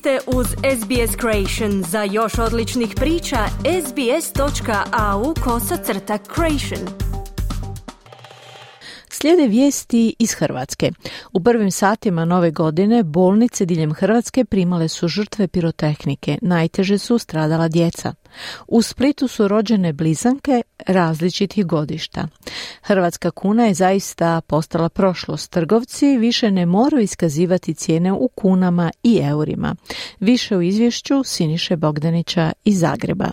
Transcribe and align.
ste 0.00 0.18
uz 0.26 0.46
SBS 0.46 1.16
Creation. 1.20 1.82
Za 1.82 2.02
još 2.02 2.38
odličnih 2.38 2.94
priča, 2.96 3.36
sbs.au 3.86 5.34
kosacrta 5.44 6.18
creation. 6.34 6.88
Slijede 9.10 9.46
vijesti 9.46 10.14
iz 10.18 10.34
Hrvatske. 10.34 10.90
U 11.32 11.40
prvim 11.40 11.70
satima 11.70 12.24
nove 12.24 12.50
godine 12.50 13.02
bolnice 13.02 13.64
diljem 13.64 13.94
Hrvatske 13.94 14.44
primale 14.44 14.88
su 14.88 15.08
žrtve 15.08 15.48
pirotehnike. 15.48 16.38
Najteže 16.42 16.98
su 16.98 17.18
stradala 17.18 17.68
djeca. 17.68 18.14
U 18.68 18.82
Splitu 18.82 19.28
su 19.28 19.48
rođene 19.48 19.92
blizanke 19.92 20.62
različitih 20.86 21.66
godišta. 21.66 22.28
Hrvatska 22.82 23.30
kuna 23.30 23.66
je 23.66 23.74
zaista 23.74 24.40
postala 24.40 24.88
prošlost. 24.88 25.50
Trgovci 25.50 26.18
više 26.18 26.50
ne 26.50 26.66
moraju 26.66 27.02
iskazivati 27.02 27.74
cijene 27.74 28.12
u 28.12 28.28
kunama 28.28 28.90
i 29.02 29.20
eurima. 29.22 29.74
Više 30.20 30.56
u 30.56 30.62
izvješću 30.62 31.24
Siniše 31.24 31.76
Bogdanića 31.76 32.52
iz 32.64 32.80
Zagreba. 32.80 33.30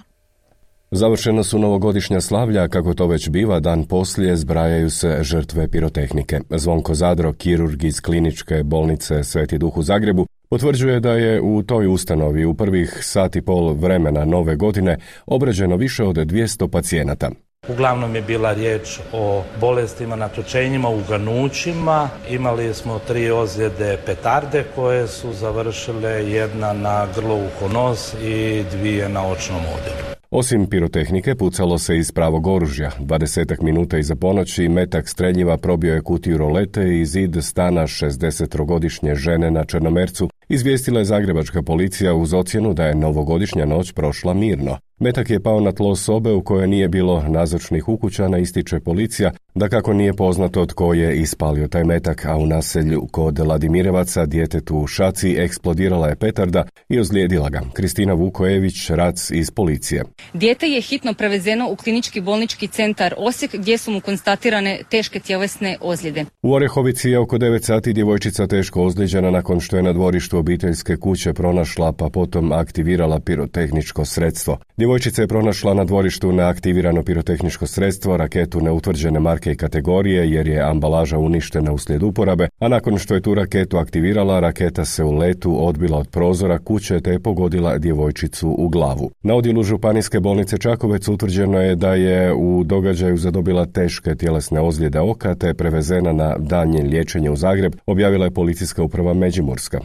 Završena 0.92 1.44
su 1.44 1.60
novogodišnja 1.60 2.22
slavlja, 2.22 2.68
kako 2.68 2.94
to 2.94 3.08
već 3.08 3.30
biva, 3.30 3.60
dan 3.60 3.84
poslije 3.84 4.38
zbrajaju 4.38 4.90
se 4.90 5.20
žrtve 5.22 5.68
pirotehnike. 5.68 6.40
Zvonko 6.50 6.94
Zadro, 6.94 7.34
kirurg 7.34 7.84
iz 7.84 8.02
kliničke 8.02 8.64
bolnice 8.64 9.24
Sveti 9.24 9.58
Duh 9.58 9.78
u 9.78 9.84
Zagrebu, 9.84 10.26
potvrđuje 10.50 11.00
da 11.00 11.12
je 11.12 11.42
u 11.42 11.64
toj 11.64 11.88
ustanovi 11.88 12.46
u 12.46 12.54
prvih 12.54 12.98
sat 13.02 13.36
i 13.36 13.42
pol 13.42 13.74
vremena 13.74 14.26
nove 14.26 14.56
godine 14.56 14.98
obrađeno 15.26 15.76
više 15.76 16.04
od 16.04 16.16
200 16.16 16.68
pacijenata. 16.68 17.32
Uglavnom 17.70 18.16
je 18.16 18.22
bila 18.22 18.54
riječ 18.54 19.00
o 19.14 19.44
bolestima, 19.62 20.16
natočenjima, 20.16 20.90
uganućima. 20.90 22.10
Imali 22.30 22.74
smo 22.74 23.00
tri 23.00 23.32
ozljede 23.32 23.98
petarde 24.06 24.64
koje 24.76 25.08
su 25.08 25.34
završile 25.34 26.10
jedna 26.10 26.74
na 26.74 27.08
grlo 27.16 27.40
nos 27.74 28.14
i 28.14 28.64
dvije 28.72 29.10
na 29.10 29.28
očnom 29.28 29.60
odjelu. 29.60 30.18
Osim 30.32 30.70
pirotehnike, 30.70 31.36
pucalo 31.36 31.78
se 31.78 31.98
iz 31.98 32.12
pravog 32.12 32.48
oružja. 32.48 32.92
20 33.00 33.62
minuta 33.62 33.98
iza 33.98 34.16
ponoći 34.16 34.70
metak 34.70 35.10
streljiva 35.10 35.58
probio 35.58 35.94
je 35.94 36.02
kutiju 36.02 36.38
rolete 36.38 37.00
i 37.00 37.06
zid 37.06 37.38
stana 37.42 37.82
60-godišnje 37.82 39.16
žene 39.16 39.52
na 39.52 39.66
Črnomercu, 39.66 40.30
izvijestila 40.50 41.00
je 41.00 41.06
zagrebačka 41.06 41.62
policija 41.62 42.14
uz 42.14 42.34
ocjenu 42.34 42.74
da 42.74 42.86
je 42.86 42.96
novogodišnja 42.96 43.66
noć 43.66 43.92
prošla 43.92 44.34
mirno. 44.34 44.78
Metak 45.00 45.30
je 45.30 45.40
pao 45.40 45.60
na 45.60 45.72
tlo 45.72 45.96
sobe 45.96 46.32
u 46.32 46.42
kojoj 46.42 46.68
nije 46.68 46.88
bilo 46.88 47.24
nazočnih 47.28 47.90
ukućana, 47.90 48.38
ističe 48.38 48.80
policija, 48.80 49.32
da 49.56 49.70
kako 49.70 49.94
nije 49.94 50.14
poznato 50.14 50.66
tko 50.66 50.94
je 50.94 51.22
ispalio 51.22 51.68
taj 51.68 51.84
metak, 51.84 52.26
a 52.26 52.38
u 52.38 52.46
naselju 52.46 53.08
kod 53.12 53.40
Ladimirevaca 53.40 54.26
djetetu 54.26 54.78
u 54.78 54.88
šaci 54.88 55.36
eksplodirala 55.38 56.08
je 56.08 56.16
petarda 56.16 56.64
i 56.90 57.00
ozlijedila 57.00 57.50
ga. 57.50 57.62
Kristina 57.74 58.14
Vukojević, 58.14 58.90
rac 58.90 59.32
iz 59.32 59.52
policije. 59.52 60.04
Dijete 60.34 60.68
je 60.68 60.82
hitno 60.82 61.14
prevezeno 61.14 61.72
u 61.72 61.76
klinički 61.76 62.22
bolnički 62.22 62.68
centar 62.68 63.14
Osijek 63.18 63.56
gdje 63.56 63.78
su 63.78 63.92
mu 63.92 64.02
konstatirane 64.02 64.80
teške 64.90 65.20
tjelesne 65.20 65.78
ozljede. 65.82 66.26
U 66.42 66.54
Orehovici 66.54 67.10
je 67.10 67.20
oko 67.20 67.38
9 67.38 67.62
sati 67.62 67.94
djevojčica 67.94 68.48
teško 68.48 68.84
ozlijeđena 68.84 69.32
nakon 69.32 69.60
što 69.60 69.78
je 69.78 69.84
na 69.84 69.94
dvorištu 69.94 70.38
obiteljske 70.38 70.98
kuće 70.98 71.34
pronašla 71.34 71.92
pa 71.92 72.10
potom 72.10 72.52
aktivirala 72.52 73.20
pirotehničko 73.20 74.06
sredstvo. 74.06 74.58
Djevojčica 74.78 74.87
je 75.18 75.28
pronašla 75.28 75.74
na 75.74 75.84
dvorištu 75.84 76.32
neaktivirano 76.32 77.04
pirotehničko 77.04 77.68
sredstvo, 77.68 78.18
raketu 78.18 78.62
neutvrđene 78.62 79.20
marke 79.20 79.52
i 79.52 79.56
kategorije 79.56 80.32
jer 80.32 80.48
je 80.48 80.62
ambalaža 80.62 81.18
uništena 81.18 81.72
uslijed 81.74 82.04
uporabe, 82.04 82.48
a 82.60 82.68
nakon 82.68 82.98
što 82.98 83.16
je 83.16 83.22
tu 83.22 83.34
raketu 83.34 83.78
aktivirala, 83.78 84.40
raketa 84.40 84.86
se 84.86 85.04
u 85.04 85.12
letu 85.12 85.68
odbila 85.68 85.98
od 85.98 86.08
prozora 86.08 86.60
kuće 86.60 87.00
te 87.00 87.12
je 87.12 87.20
pogodila 87.20 87.78
djevojčicu 87.78 88.56
u 88.58 88.70
glavu. 88.70 89.12
Na 89.24 89.36
odjelu 89.36 89.64
Županijske 89.64 90.20
bolnice 90.20 90.58
Čakovec 90.58 91.08
utvrđeno 91.08 91.62
je 91.62 91.76
da 91.76 91.94
je 91.94 92.34
u 92.34 92.64
događaju 92.64 93.18
zadobila 93.18 93.66
teške 93.66 94.16
tjelesne 94.16 94.62
ozljede 94.62 95.00
oka 95.00 95.36
te 95.36 95.48
je 95.48 95.54
prevezena 95.54 96.14
na 96.14 96.36
daljnje 96.38 96.84
liječenje 96.84 97.30
u 97.30 97.36
Zagreb, 97.36 97.76
objavila 97.86 98.26
je 98.26 98.32
policijska 98.32 98.84
uprava 98.84 99.14
Međimurska. 99.14 99.80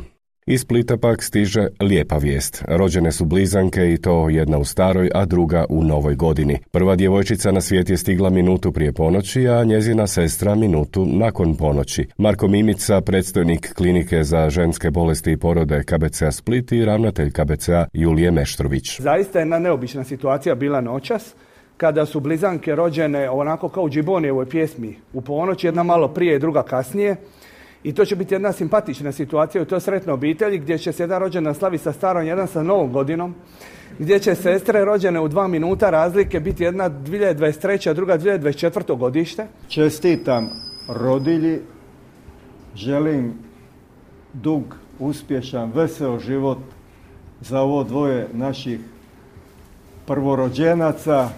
Iz 0.46 0.60
Splita 0.60 0.96
pak 0.96 1.22
stiže 1.22 1.68
lijepa 1.80 2.16
vijest. 2.16 2.64
Rođene 2.68 3.12
su 3.12 3.24
blizanke 3.24 3.92
i 3.92 3.96
to 3.96 4.28
jedna 4.28 4.58
u 4.58 4.64
staroj, 4.64 5.10
a 5.14 5.24
druga 5.24 5.64
u 5.68 5.84
novoj 5.84 6.14
godini. 6.14 6.58
Prva 6.70 6.96
djevojčica 6.96 7.52
na 7.52 7.60
svijet 7.60 7.90
je 7.90 7.96
stigla 7.96 8.30
minutu 8.30 8.72
prije 8.72 8.92
ponoći, 8.92 9.48
a 9.48 9.64
njezina 9.64 10.06
sestra 10.06 10.54
minutu 10.54 11.06
nakon 11.06 11.56
ponoći. 11.56 12.06
Marko 12.18 12.48
Mimica, 12.48 13.00
predstojnik 13.00 13.74
klinike 13.74 14.24
za 14.24 14.50
ženske 14.50 14.90
bolesti 14.90 15.32
i 15.32 15.36
porode 15.36 15.82
KBCA 15.82 16.32
Split 16.32 16.72
i 16.72 16.84
ravnatelj 16.84 17.32
KBCA 17.32 17.86
Julije 17.92 18.30
Meštrović. 18.30 19.00
Zaista 19.00 19.38
je 19.38 19.42
jedna 19.42 19.58
neobična 19.58 20.04
situacija 20.04 20.54
bila 20.54 20.80
noćas 20.80 21.34
kada 21.76 22.06
su 22.06 22.20
blizanke 22.20 22.74
rođene 22.74 23.30
onako 23.30 23.68
kao 23.68 23.84
u 23.84 23.90
Džibonijevoj 23.90 24.48
pjesmi 24.48 24.96
u 25.12 25.20
ponoć, 25.20 25.64
jedna 25.64 25.82
malo 25.82 26.08
prije 26.08 26.36
i 26.36 26.38
druga 26.38 26.62
kasnije. 26.62 27.16
I 27.84 27.92
to 27.92 28.04
će 28.04 28.16
biti 28.16 28.34
jedna 28.34 28.52
simpatična 28.52 29.12
situacija 29.12 29.62
u 29.62 29.64
toj 29.64 29.80
sretnoj 29.80 30.14
obitelji 30.14 30.58
gdje 30.58 30.78
će 30.78 30.92
se 30.92 31.02
jedan 31.02 31.20
rođena 31.20 31.54
slavi 31.54 31.78
sa 31.78 31.92
starom, 31.92 32.26
jedan 32.26 32.46
sa 32.46 32.62
novom 32.62 32.92
godinom, 32.92 33.34
gdje 33.98 34.18
će 34.18 34.34
sestre 34.34 34.84
rođene 34.84 35.20
u 35.20 35.28
dva 35.28 35.48
minuta 35.48 35.90
razlike 35.90 36.40
biti 36.40 36.64
jedna 36.64 36.90
2023. 36.90 37.90
a 37.90 37.92
druga 37.92 38.18
2024. 38.18 38.98
godište. 38.98 39.46
Čestitam 39.68 40.50
rodilji, 40.88 41.58
želim 42.74 43.34
dug, 44.32 44.76
uspješan, 44.98 45.72
veseo 45.74 46.18
život 46.18 46.58
za 47.40 47.60
ovo 47.60 47.84
dvoje 47.84 48.28
naših 48.32 48.80
prvorođenaca. 50.06 51.28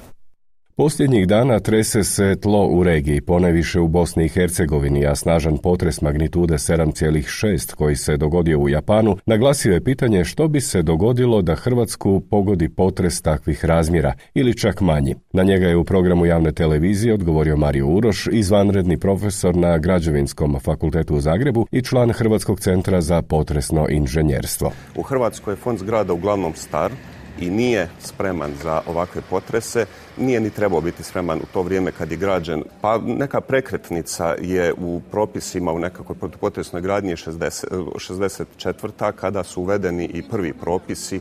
Posljednjih 0.77 1.27
dana 1.27 1.61
trese 1.61 2.05
se 2.05 2.37
tlo 2.41 2.67
u 2.67 2.83
regiji, 2.83 3.21
ponajviše 3.21 3.81
u 3.81 3.89
Bosni 3.89 4.25
i 4.25 4.29
Hercegovini, 4.29 5.07
a 5.07 5.15
snažan 5.15 5.59
potres 5.59 6.01
magnitude 6.01 6.55
7,6 6.55 7.75
koji 7.75 7.97
se 7.97 8.17
dogodio 8.17 8.59
u 8.59 8.69
Japanu 8.69 9.17
naglasio 9.27 9.73
je 9.73 9.85
pitanje 9.85 10.25
što 10.25 10.49
bi 10.49 10.61
se 10.61 10.83
dogodilo 10.83 11.43
da 11.43 11.55
Hrvatsku 11.55 12.23
pogodi 12.31 12.69
potres 12.69 13.23
takvih 13.23 13.65
razmjera 13.65 14.13
ili 14.35 14.59
čak 14.59 14.81
manji. 14.81 15.15
Na 15.33 15.43
njega 15.43 15.67
je 15.67 15.77
u 15.77 15.85
programu 15.85 16.27
javne 16.27 16.53
televizije 16.53 17.15
odgovorio 17.15 17.57
Mario 17.57 17.87
Uroš, 17.87 18.27
izvanredni 18.33 18.99
profesor 18.99 19.57
na 19.57 19.79
Građevinskom 19.79 20.61
fakultetu 20.61 21.15
u 21.15 21.21
Zagrebu 21.21 21.67
i 21.71 21.83
član 21.83 22.13
Hrvatskog 22.13 22.61
centra 22.61 23.01
za 23.01 23.23
potresno 23.23 23.87
inženjerstvo. 23.91 24.73
U 24.97 25.03
Hrvatskoj 25.03 25.53
je 25.53 25.57
fond 25.57 25.79
zgrada 25.79 26.13
uglavnom 26.13 26.53
star, 26.55 26.93
i 27.41 27.51
nije 27.51 27.89
spreman 28.01 28.53
za 28.63 28.83
ovakve 28.87 29.23
potrese, 29.31 29.87
nije 30.19 30.41
ni 30.41 30.51
trebao 30.51 30.81
biti 30.81 31.03
spreman 31.03 31.39
u 31.39 31.47
to 31.53 31.63
vrijeme 31.63 31.93
kad 31.93 32.11
je 32.11 32.17
građen. 32.17 32.63
Pa 32.81 32.99
neka 32.99 33.41
prekretnica 33.41 34.35
je 34.41 34.75
u 34.79 35.01
propisima 35.11 35.73
u 35.73 35.79
nekakvoj 35.79 36.19
protupotresnoj 36.19 36.83
gradnji 36.83 37.13
60, 37.13 37.65
64. 37.95 39.13
kada 39.13 39.45
su 39.45 39.63
uvedeni 39.63 40.05
i 40.05 40.23
prvi 40.23 40.53
propisi. 40.53 41.21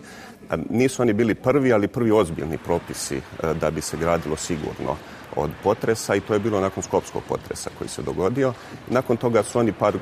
Nisu 0.70 1.02
oni 1.02 1.14
bili 1.14 1.36
prvi, 1.36 1.74
ali 1.74 1.88
prvi 1.88 2.12
ozbiljni 2.12 2.58
propisi 2.58 3.16
e, 3.16 3.22
da 3.54 3.72
bi 3.72 3.82
se 3.82 3.98
gradilo 3.98 4.36
sigurno 4.36 4.96
od 5.36 5.50
potresa 5.64 6.16
i 6.16 6.20
to 6.20 6.34
je 6.34 6.40
bilo 6.40 6.60
nakon 6.60 6.84
skopskog 6.84 7.24
potresa 7.28 7.70
koji 7.78 7.90
se 7.90 8.02
dogodio. 8.02 8.54
Nakon 8.90 9.18
toga 9.18 9.44
su 9.44 9.60
oni 9.60 9.72
par, 9.72 9.96
eh, 9.96 10.00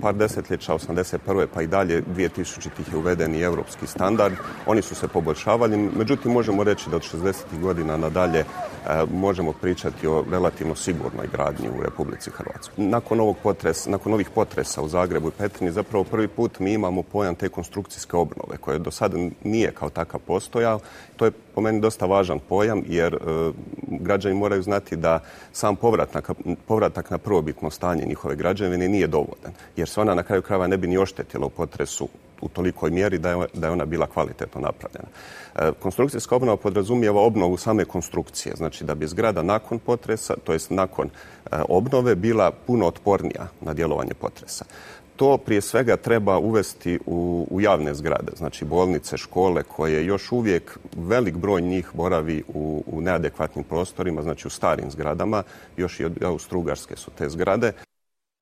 par 0.00 0.14
desetljeća, 0.14 0.74
81. 0.74 1.46
pa 1.54 1.62
i 1.62 1.66
dalje 1.66 2.02
2000-ih 2.16 2.92
je 2.92 2.98
uveden 2.98 3.34
i 3.34 3.40
europski 3.40 3.86
standard. 3.86 4.34
Oni 4.66 4.82
su 4.82 4.94
se 4.94 5.08
poboljšavali, 5.08 5.76
međutim 5.76 6.32
možemo 6.32 6.64
reći 6.64 6.90
da 6.90 6.96
od 6.96 7.02
60. 7.02 7.60
godina 7.60 7.96
nadalje 7.96 8.40
eh, 8.40 9.04
možemo 9.12 9.52
pričati 9.52 10.06
o 10.06 10.24
relativno 10.30 10.74
sigurnoj 10.74 11.26
gradnji 11.32 11.68
u 11.68 11.82
Republici 11.82 12.30
Hrvatskoj. 12.30 12.84
Nakon 12.84 13.20
ovog 13.20 13.36
potresa, 13.42 13.90
nakon 13.90 14.12
ovih 14.12 14.30
potresa 14.30 14.82
u 14.82 14.88
Zagrebu 14.88 15.28
i 15.28 15.38
Petrini 15.38 15.72
zapravo 15.72 16.04
prvi 16.04 16.28
put 16.28 16.58
mi 16.58 16.72
imamo 16.72 17.02
pojam 17.02 17.34
te 17.34 17.48
konstrukcijske 17.48 18.16
obnove 18.16 18.56
koje 18.60 18.78
do 18.78 18.90
sada 18.90 19.16
nije 19.44 19.72
kao 19.72 19.90
takav 19.90 20.20
postojao. 20.26 20.80
To 21.16 21.24
je 21.24 21.30
po 21.30 21.60
meni 21.60 21.80
dosta 21.80 22.06
važan 22.06 22.38
pojam 22.48 22.82
jer 22.86 23.14
e, 23.14 23.18
građani 23.90 24.34
moraju 24.34 24.62
znati 24.62 24.96
da 24.96 25.20
sam 25.52 25.76
povratak, 25.76 26.30
povratak 26.66 27.10
na 27.10 27.18
prvobitno 27.18 27.70
stanje 27.70 28.04
njihove 28.04 28.36
građevine 28.36 28.88
nije 28.88 29.06
dovoljan. 29.06 29.52
Jer 29.76 29.88
se 29.88 30.00
ona 30.00 30.14
na 30.14 30.22
kraju 30.22 30.42
krajeva 30.42 30.66
ne 30.66 30.76
bi 30.76 30.86
ni 30.86 30.98
oštetila 30.98 31.46
u 31.46 31.50
potresu 31.50 32.08
u 32.40 32.48
tolikoj 32.48 32.90
mjeri 32.90 33.18
da 33.18 33.30
je, 33.30 33.46
da 33.54 33.66
je 33.66 33.72
ona 33.72 33.84
bila 33.84 34.06
kvalitetno 34.06 34.60
napravljena. 34.60 35.08
E, 35.54 35.72
konstrukcijska 35.80 36.36
obnova 36.36 36.56
podrazumijeva 36.56 37.20
obnovu 37.22 37.56
same 37.56 37.84
konstrukcije, 37.84 38.54
znači 38.56 38.84
da 38.84 38.94
bi 38.94 39.06
zgrada 39.06 39.42
nakon 39.42 39.78
potresa, 39.78 40.34
to 40.44 40.52
jest 40.52 40.70
nakon 40.70 41.06
e, 41.06 41.10
obnove, 41.68 42.14
bila 42.14 42.50
puno 42.66 42.86
otpornija 42.86 43.48
na 43.60 43.74
djelovanje 43.74 44.14
potresa 44.14 44.64
to 45.18 45.38
prije 45.38 45.60
svega 45.60 45.96
treba 45.96 46.38
uvesti 46.38 46.98
u, 47.06 47.46
u 47.50 47.60
javne 47.60 47.94
zgrade, 47.94 48.32
znači 48.36 48.64
bolnice, 48.64 49.16
škole 49.16 49.62
koje 49.62 50.06
još 50.06 50.32
uvijek 50.32 50.78
velik 50.96 51.36
broj 51.36 51.60
njih 51.60 51.90
boravi 51.94 52.42
u, 52.48 52.84
u 52.86 53.00
neadekvatnim 53.00 53.64
prostorima, 53.64 54.22
znači 54.22 54.46
u 54.46 54.50
starim 54.50 54.90
zgradama, 54.90 55.42
još 55.76 56.00
i 56.00 56.04
od 56.04 56.22
Austrugarske 56.22 56.96
su 56.96 57.10
te 57.10 57.28
zgrade. 57.28 57.72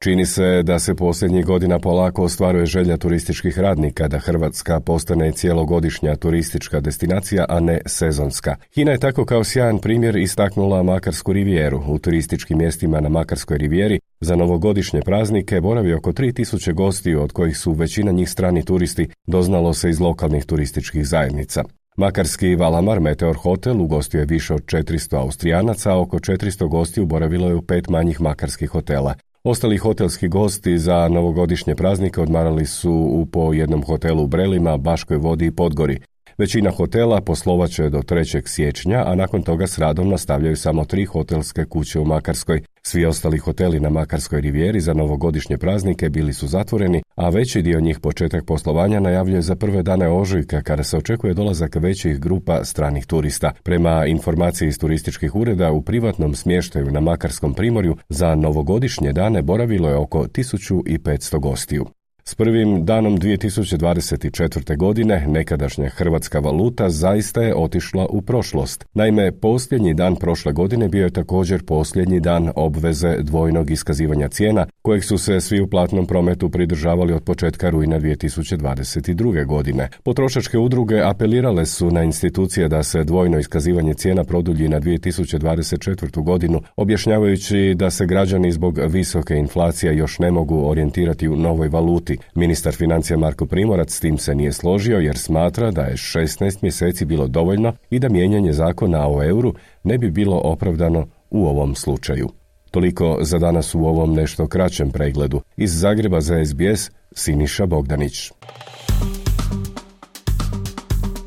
Čini 0.07 0.27
se 0.27 0.63
da 0.63 0.79
se 0.79 0.95
posljednjih 0.95 1.45
godina 1.45 1.79
polako 1.79 2.23
ostvaruje 2.23 2.67
želja 2.67 2.97
turističkih 2.97 3.59
radnika 3.59 4.09
da 4.09 4.19
Hrvatska 4.19 4.81
postane 4.81 5.33
cijelogodišnja 5.33 6.17
turistička 6.17 6.81
destinacija, 6.81 7.45
a 7.49 7.61
ne 7.61 7.81
sezonska. 7.87 8.57
Hina 8.75 8.93
je 8.93 8.99
tako 8.99 9.25
kao 9.25 9.45
sjajan 9.45 9.79
primjer 9.79 10.17
istaknula 10.17 10.83
Makarsku 10.83 11.33
rivijeru. 11.33 11.83
U 11.89 11.99
turističkim 11.99 12.59
mjestima 12.59 13.01
na 13.01 13.09
Makarskoj 13.09 13.59
rivijeri 13.59 14.01
za 14.21 14.37
novogodišnje 14.37 15.01
praznike 15.01 15.61
boravi 15.61 15.93
oko 15.93 16.13
3000 16.13 16.73
gostiju, 16.73 17.23
od 17.23 17.33
kojih 17.33 17.59
su 17.59 17.73
većina 17.73 18.13
njih 18.13 18.31
strani 18.31 18.65
turisti, 18.65 19.09
doznalo 19.27 19.75
se 19.75 19.91
iz 19.91 20.01
lokalnih 20.01 20.45
turističkih 20.45 21.07
zajednica. 21.07 21.65
Makarski 21.97 22.55
Valamar 22.55 23.01
Meteor 23.01 23.37
Hotel 23.37 23.81
ugostio 23.81 24.21
je 24.21 24.27
više 24.27 24.55
od 24.55 24.65
400 24.65 25.17
Austrijanaca, 25.17 25.93
a 25.93 26.01
oko 26.01 26.19
400 26.19 26.69
gostiju 26.69 27.07
boravilo 27.07 27.49
je 27.49 27.55
u 27.55 27.63
pet 27.63 27.89
manjih 27.89 28.21
makarskih 28.21 28.71
hotela. 28.71 29.15
Ostali 29.49 29.77
hotelski 29.77 30.29
gosti 30.29 30.79
za 30.79 31.09
novogodišnje 31.09 31.75
praznike 31.75 32.21
odmarali 32.21 32.67
su 32.67 32.93
u 32.93 33.27
po 33.27 33.53
jednom 33.53 33.83
hotelu 33.83 34.23
u 34.23 34.27
Brelima, 34.27 34.77
Baškoj 34.77 35.17
vodi 35.17 35.47
i 35.47 35.51
Podgori. 35.51 36.01
Većina 36.39 36.71
hotela 36.71 37.21
poslovaće 37.21 37.91
do 37.91 37.99
3. 37.99 38.47
siječnja, 38.47 39.05
a 39.07 39.15
nakon 39.15 39.43
toga 39.43 39.67
s 39.67 39.79
radom 39.79 40.09
nastavljaju 40.09 40.57
samo 40.57 40.85
tri 40.85 41.05
hotelske 41.05 41.65
kuće 41.65 42.01
u 42.01 42.05
Makarskoj. 42.05 42.63
Svi 42.89 43.07
ostali 43.07 43.39
hoteli 43.39 43.81
na 43.81 43.91
Makarskoj 43.91 44.41
rivijeri 44.41 44.81
za 44.81 44.95
novogodišnje 44.95 45.59
praznike 45.59 46.09
bili 46.09 46.33
su 46.33 46.47
zatvoreni, 46.47 47.03
a 47.17 47.29
veći 47.29 47.63
dio 47.63 47.81
njih 47.81 48.01
početak 48.01 48.45
poslovanja 48.45 49.01
najavljuje 49.01 49.43
za 49.43 49.57
prve 49.57 49.83
dane 49.83 50.09
ožujka 50.09 50.63
kada 50.63 50.83
se 50.83 50.97
očekuje 50.97 51.35
dolazak 51.35 51.75
većih 51.75 52.21
grupa 52.21 52.65
stranih 52.65 53.07
turista. 53.07 53.53
Prema 53.63 54.07
informaciji 54.07 54.69
iz 54.69 54.79
turističkih 54.79 55.35
ureda 55.35 55.73
u 55.73 55.83
privatnom 55.83 56.35
smještaju 56.35 56.91
na 56.91 57.01
Makarskom 57.01 57.55
primorju 57.55 57.97
za 58.09 58.35
novogodišnje 58.35 59.13
dane 59.13 59.43
boravilo 59.43 59.89
je 59.89 59.97
oko 59.97 60.27
1500 60.27 61.39
gostiju. 61.39 61.87
S 62.29 62.35
prvim 62.35 62.85
danom 62.85 63.19
2024. 63.19 64.77
godine 64.77 65.25
nekadašnja 65.29 65.89
hrvatska 65.89 66.39
valuta 66.39 66.91
zaista 66.91 67.43
je 67.43 67.55
otišla 67.57 68.07
u 68.11 68.23
prošlost. 68.23 68.85
Naime, 68.95 69.33
posljednji 69.33 69.95
dan 69.95 70.17
prošle 70.17 70.53
godine 70.53 70.89
bio 70.89 71.05
je 71.05 71.11
također 71.11 71.65
posljednji 71.65 72.21
dan 72.21 72.53
obveze 72.57 73.17
dvojnog 73.23 73.71
iskazivanja 73.71 74.29
cijena, 74.29 74.67
kojeg 74.83 75.05
su 75.05 75.19
se 75.19 75.41
svi 75.41 75.61
u 75.61 75.71
platnom 75.71 76.07
prometu 76.07 76.51
pridržavali 76.51 77.13
od 77.13 77.23
početka 77.23 77.71
rujna 77.71 78.01
2022. 78.01 79.47
godine. 79.47 79.89
Potrošačke 80.03 80.59
udruge 80.59 81.01
apelirale 81.03 81.67
su 81.67 81.91
na 81.91 82.03
institucije 82.03 82.69
da 82.69 82.83
se 82.83 83.05
dvojno 83.05 83.39
iskazivanje 83.39 83.95
cijena 83.95 84.25
produlji 84.25 84.69
na 84.69 84.81
2024. 84.81 86.23
godinu, 86.23 86.63
objašnjavajući 86.77 87.75
da 87.77 87.91
se 87.91 88.07
građani 88.07 88.53
zbog 88.53 88.79
visoke 88.89 89.35
inflacije 89.35 89.97
još 89.97 90.19
ne 90.19 90.31
mogu 90.31 90.69
orijentirati 90.69 91.29
u 91.29 91.37
novoj 91.37 91.69
valuti 91.69 92.16
Ministar 92.35 92.75
financija 92.75 93.17
Marko 93.17 93.47
Primorac 93.47 93.93
s 93.93 94.01
tim 94.01 94.19
se 94.19 94.35
nije 94.35 94.53
složio 94.53 94.99
jer 94.99 95.19
smatra 95.19 95.71
da 95.71 95.83
je 95.83 95.97
16 95.97 96.59
mjeseci 96.63 97.05
bilo 97.05 97.27
dovoljno 97.29 97.73
i 97.91 97.99
da 97.99 98.09
mijenjanje 98.09 98.53
zakona 98.53 99.09
o 99.09 99.23
euru 99.23 99.55
ne 99.85 99.99
bi 99.99 100.11
bilo 100.11 100.41
opravdano 100.45 101.07
u 101.31 101.47
ovom 101.47 101.75
slučaju. 101.75 102.29
Toliko 102.71 103.19
za 103.21 103.39
danas 103.39 103.75
u 103.75 103.79
ovom 103.79 104.15
nešto 104.15 104.47
kraćem 104.47 104.91
pregledu. 104.91 105.41
Iz 105.57 105.81
Zagreba 105.81 106.21
za 106.21 106.45
SBS 106.45 106.91
Siniša 107.13 107.67
Bogdanić. 107.67 108.31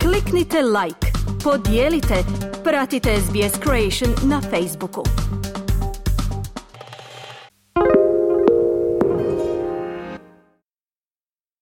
Kliknite 0.02 0.58
like, 0.62 1.08
podijelite, 1.44 2.16
pratite 2.64 3.10
SBS 3.18 3.60
Creation 3.64 4.30
na 4.30 4.42
Facebooku. 4.42 5.04